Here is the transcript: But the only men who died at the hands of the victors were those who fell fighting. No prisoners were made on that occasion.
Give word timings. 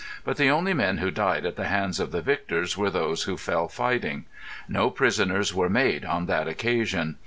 But 0.23 0.37
the 0.37 0.49
only 0.49 0.73
men 0.73 0.97
who 0.97 1.11
died 1.11 1.45
at 1.45 1.57
the 1.57 1.67
hands 1.67 1.99
of 1.99 2.11
the 2.11 2.23
victors 2.23 2.75
were 2.75 2.89
those 2.89 3.25
who 3.25 3.37
fell 3.37 3.67
fighting. 3.67 4.25
No 4.67 4.89
prisoners 4.89 5.53
were 5.53 5.69
made 5.69 6.05
on 6.05 6.25
that 6.25 6.47
occasion. 6.47 7.17